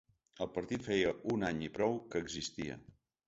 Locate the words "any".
1.51-1.61